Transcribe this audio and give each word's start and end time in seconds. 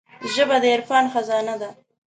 ژبه 0.33 0.57
د 0.63 0.65
عرفان 0.75 1.05
خزانه 1.13 1.55
ده 1.61 1.69